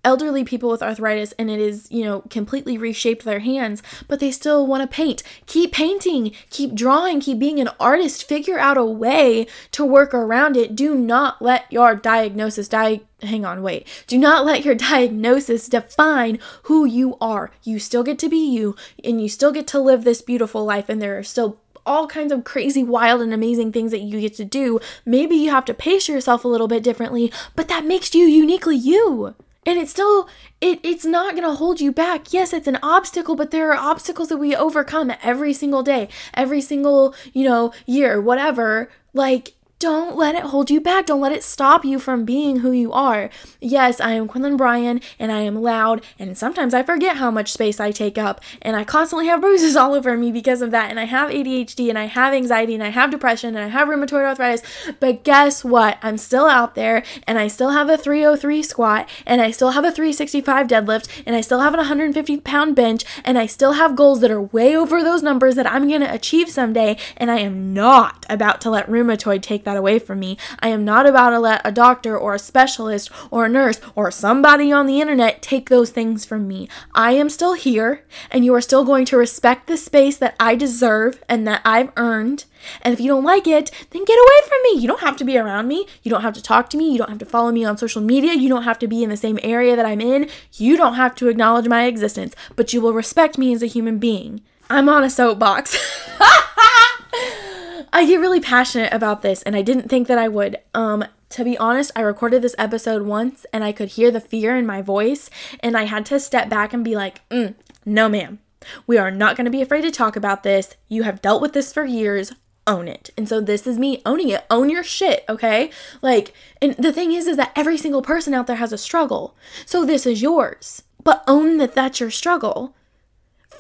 [0.05, 4.31] elderly people with arthritis and it is, you know, completely reshaped their hands, but they
[4.31, 5.23] still want to paint.
[5.47, 8.25] Keep painting, keep drawing, keep being an artist.
[8.25, 10.75] Figure out a way to work around it.
[10.75, 13.01] Do not let your diagnosis die.
[13.23, 13.87] Hang on, wait.
[14.07, 17.51] Do not let your diagnosis define who you are.
[17.63, 20.89] You still get to be you and you still get to live this beautiful life,
[20.89, 24.35] and there are still all kinds of crazy, wild, and amazing things that you get
[24.35, 24.79] to do.
[25.05, 28.77] Maybe you have to pace yourself a little bit differently, but that makes you uniquely
[28.77, 29.35] you.
[29.67, 30.29] And it's still
[30.61, 32.33] it it's not going to hold you back.
[32.33, 36.61] Yes, it's an obstacle, but there are obstacles that we overcome every single day, every
[36.61, 38.91] single, you know, year, whatever.
[39.13, 41.07] Like don't let it hold you back.
[41.07, 43.31] Don't let it stop you from being who you are.
[43.61, 47.53] Yes, I am Quinlan Bryan and I am loud, and sometimes I forget how much
[47.53, 50.91] space I take up, and I constantly have bruises all over me because of that.
[50.91, 53.89] And I have ADHD, and I have anxiety, and I have depression, and I have
[53.89, 54.63] rheumatoid arthritis.
[55.01, 55.99] But guess what?
[56.03, 59.85] I'm still out there, and I still have a 303 squat, and I still have
[59.85, 63.97] a 365 deadlift, and I still have an 150 pound bench, and I still have
[63.97, 66.97] goals that are way over those numbers that I'm to achieve someday.
[67.17, 70.37] And I am not about to let rheumatoid take that that away from me.
[70.59, 74.11] I am not about to let a doctor or a specialist or a nurse or
[74.11, 76.69] somebody on the internet take those things from me.
[76.95, 80.55] I am still here, and you are still going to respect the space that I
[80.55, 82.45] deserve and that I've earned.
[82.83, 84.81] And if you don't like it, then get away from me.
[84.81, 85.87] You don't have to be around me.
[86.03, 86.91] You don't have to talk to me.
[86.93, 88.35] You don't have to follow me on social media.
[88.35, 90.29] You don't have to be in the same area that I'm in.
[90.55, 93.99] You don't have to acknowledge my existence, but you will respect me as a human
[93.99, 94.43] being.
[94.69, 95.77] I'm on a soapbox.
[97.93, 100.59] I get really passionate about this and I didn't think that I would.
[100.75, 104.57] Um to be honest, I recorded this episode once and I could hear the fear
[104.57, 107.55] in my voice and I had to step back and be like, mm,
[107.87, 108.41] "No, ma'am.
[108.87, 110.77] We are not going to be afraid to talk about this.
[110.89, 112.33] You have dealt with this for years.
[112.67, 114.45] Own it." And so this is me owning it.
[114.51, 115.71] Own your shit, okay?
[116.03, 119.37] Like, and the thing is is that every single person out there has a struggle.
[119.67, 120.83] So this is yours.
[121.03, 122.75] But own that that's your struggle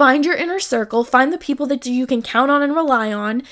[0.00, 3.42] find your inner circle, find the people that you can count on and rely on,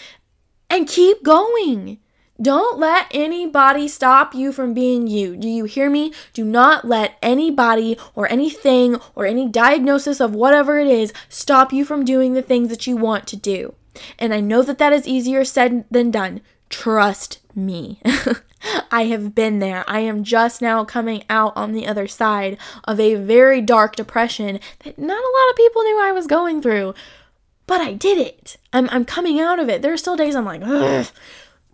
[0.71, 1.99] and keep going.
[2.41, 5.37] Don't let anybody stop you from being you.
[5.37, 6.11] Do you hear me?
[6.33, 11.85] Do not let anybody or anything or any diagnosis of whatever it is stop you
[11.85, 13.75] from doing the things that you want to do.
[14.19, 16.41] And I know that that is easier said than done.
[16.71, 18.01] Trust me.
[18.91, 19.85] I have been there.
[19.87, 24.61] I am just now coming out on the other side of a very dark depression
[24.81, 26.95] that not a lot of people knew I was going through
[27.69, 28.57] but I did it.
[28.73, 29.83] I'm, I'm coming out of it.
[29.83, 31.07] There are still days I'm like, Ugh.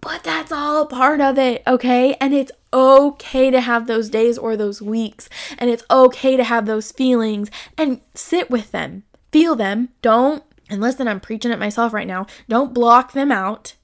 [0.03, 2.15] but that's all part of it, okay?
[2.21, 6.67] And it's okay to have those days or those weeks, and it's okay to have
[6.67, 9.91] those feelings and sit with them, feel them.
[10.03, 13.77] Don't, and listen, I'm preaching at myself right now, don't block them out,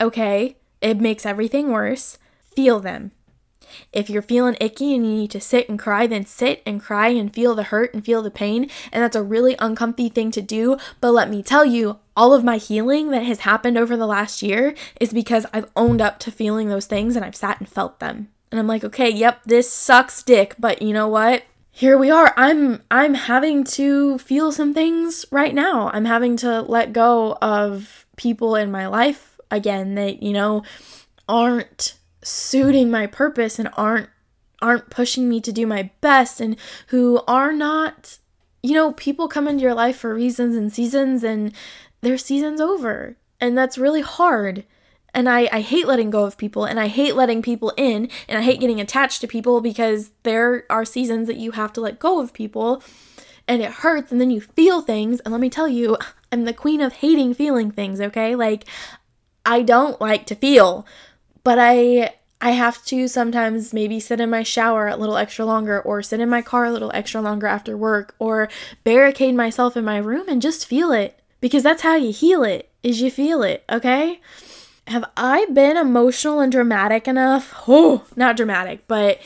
[0.00, 0.56] okay?
[0.86, 2.16] It makes everything worse.
[2.54, 3.10] Feel them.
[3.92, 7.08] If you're feeling icky and you need to sit and cry, then sit and cry
[7.08, 8.70] and feel the hurt and feel the pain.
[8.92, 10.76] And that's a really uncomfy thing to do.
[11.00, 14.44] But let me tell you, all of my healing that has happened over the last
[14.44, 17.98] year is because I've owned up to feeling those things and I've sat and felt
[17.98, 18.28] them.
[18.52, 21.42] And I'm like, okay, yep, this sucks dick, but you know what?
[21.72, 22.32] Here we are.
[22.36, 25.90] I'm I'm having to feel some things right now.
[25.92, 30.62] I'm having to let go of people in my life again that, you know,
[31.28, 34.08] aren't suiting my purpose and aren't
[34.62, 36.56] aren't pushing me to do my best and
[36.86, 38.18] who are not
[38.62, 41.52] you know people come into your life for reasons and seasons and
[42.06, 43.16] their season's over.
[43.40, 44.64] And that's really hard.
[45.12, 48.38] And I, I hate letting go of people and I hate letting people in and
[48.38, 51.98] I hate getting attached to people because there are seasons that you have to let
[51.98, 52.82] go of people
[53.48, 55.20] and it hurts and then you feel things.
[55.20, 55.96] And let me tell you
[56.30, 58.34] I'm the queen of hating feeling things okay?
[58.34, 58.64] Like
[59.46, 60.86] I don't like to feel
[61.46, 65.80] but I I have to sometimes maybe sit in my shower a little extra longer
[65.80, 68.48] or sit in my car a little extra longer after work or
[68.82, 72.68] barricade myself in my room and just feel it because that's how you heal it
[72.82, 74.20] is you feel it, okay?
[74.88, 77.54] Have I been emotional and dramatic enough?
[77.68, 79.20] Oh, not dramatic, but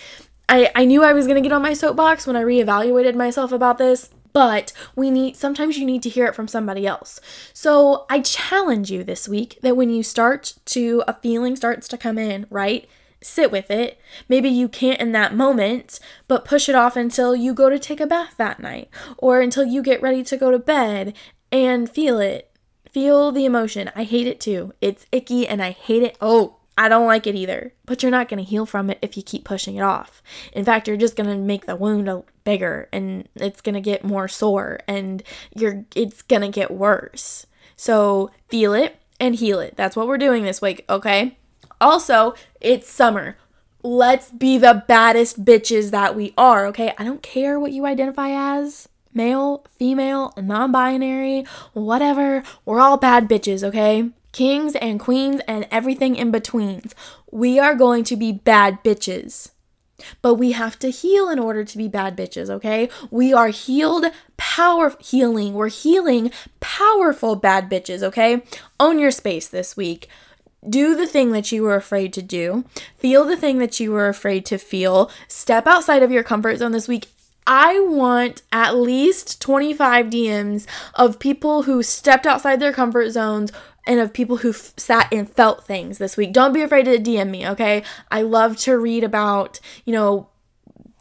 [0.47, 3.79] I I knew I was to get on my soapbox when I reevaluated myself about
[3.79, 7.21] this but we need sometimes you need to hear it from somebody else.
[7.53, 11.99] So I challenge you this week that when you start to a feeling starts to
[11.99, 12.89] come in, right?
[13.23, 14.01] sit with it.
[14.29, 18.01] Maybe you can't in that moment, but push it off until you go to take
[18.01, 21.15] a bath that night or until you get ready to go to bed
[21.53, 22.51] and feel it.
[22.91, 23.91] Feel the emotion.
[23.95, 24.73] I hate it too.
[24.81, 26.17] It's icky and I hate it.
[26.21, 27.75] Oh, I don't like it either.
[27.87, 30.23] But you're not going to heal from it if you keep pushing it off.
[30.53, 32.11] In fact, you're just going to make the wound
[32.45, 35.23] bigger and it's going to get more sore and
[35.55, 37.47] you're it's going to get worse.
[37.77, 39.77] So, feel it and heal it.
[39.77, 41.39] That's what we're doing this week, okay?
[41.81, 43.37] Also, it's summer.
[43.83, 46.93] Let's be the baddest bitches that we are, okay?
[46.99, 52.43] I don't care what you identify as male, female, non binary, whatever.
[52.65, 54.11] We're all bad bitches, okay?
[54.33, 56.95] Kings and queens and everything in betweens.
[57.31, 59.51] We are going to be bad bitches.
[60.23, 62.89] But we have to heal in order to be bad bitches, okay?
[63.11, 64.07] We are healed,
[64.39, 65.53] power healing.
[65.53, 68.43] We're healing powerful bad bitches, okay?
[68.79, 70.09] Own your space this week
[70.69, 72.65] do the thing that you were afraid to do,
[72.97, 76.73] feel the thing that you were afraid to feel, step outside of your comfort zone
[76.73, 77.09] this week.
[77.47, 83.51] I want at least 25 DMs of people who stepped outside their comfort zones
[83.91, 86.33] and of people who sat and felt things this week.
[86.33, 87.83] Don't be afraid to DM me, okay?
[88.09, 90.29] I love to read about, you know,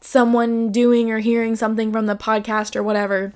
[0.01, 3.31] someone doing or hearing something from the podcast or whatever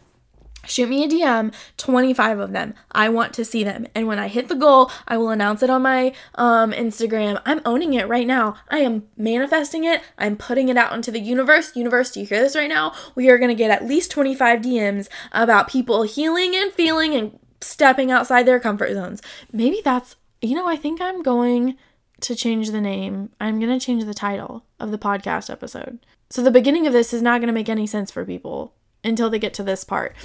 [0.66, 2.74] shoot me a DM, 25 of them.
[2.92, 3.88] I want to see them.
[3.94, 7.42] And when I hit the goal, I will announce it on my um, Instagram.
[7.46, 8.56] I'm owning it right now.
[8.70, 10.02] I am manifesting it.
[10.18, 11.76] I'm putting it out into the universe.
[11.76, 12.94] Universe, do you hear this right now?
[13.16, 17.38] We are going to get at least 25 DMs about people healing and feeling and
[17.64, 19.22] stepping outside their comfort zones.
[19.52, 21.78] Maybe that's, you know, I think I'm going
[22.22, 23.32] to change the name.
[23.40, 26.00] I'm going to change the title of the podcast episode.
[26.30, 29.30] So the beginning of this is not going to make any sense for people until
[29.30, 30.16] they get to this part.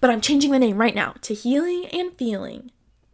[0.00, 2.70] But I'm changing the name right now to Healing and Feeling.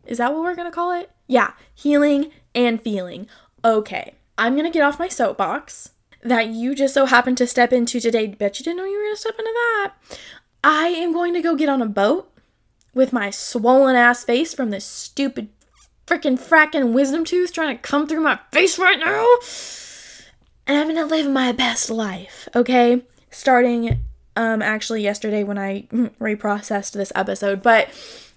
[0.07, 1.11] Is that what we're going to call it?
[1.26, 3.28] Yeah, Healing and Feeling.
[3.64, 5.91] Okay, I'm going to get off my soapbox
[6.22, 8.26] that you just so happened to step into today.
[8.26, 9.93] Bet you didn't know you were going to step into that.
[10.62, 12.30] I am going to go get on a boat
[12.95, 15.49] with my swollen ass face from this stupid
[16.07, 19.26] freaking fracking wisdom tooth trying to come through my face right now.
[20.66, 23.03] And I'm to live my best life, okay?
[23.30, 24.01] Starting
[24.36, 25.86] um actually yesterday when I
[26.20, 27.88] reprocessed this episode, but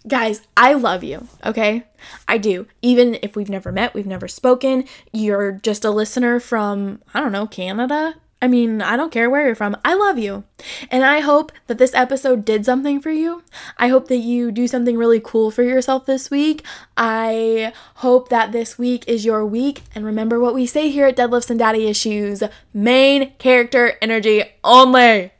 [0.07, 1.83] guys, I love you, okay?
[2.27, 2.67] I do.
[2.81, 7.31] Even if we've never met, we've never spoken, you're just a listener from I don't
[7.31, 8.15] know, Canada.
[8.43, 9.77] I mean, I don't care where you're from.
[9.85, 10.43] I love you.
[10.91, 13.41] And I hope that this episode did something for you.
[13.77, 16.61] I hope that you do something really cool for yourself this week.
[16.97, 19.83] I hope that this week is your week.
[19.95, 25.31] And remember what we say here at Deadlifts and Daddy Issues main character energy only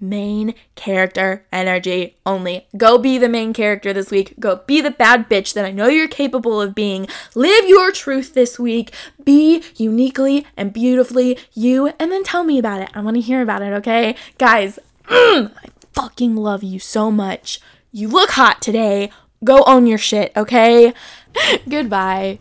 [0.00, 2.66] main character energy only.
[2.76, 4.34] Go be the main character this week.
[4.38, 7.06] Go be the bad bitch that I know you're capable of being.
[7.34, 8.92] Live your truth this week.
[9.24, 12.90] Be uniquely and beautifully you, and then tell me about it.
[12.94, 14.16] I want to hear about it, okay?
[14.38, 14.78] Guys,
[15.08, 15.50] I
[15.92, 17.60] fucking love you so much.
[17.92, 19.10] You look hot today.
[19.44, 20.92] Go own your shit, okay?
[21.68, 22.34] Goodbye.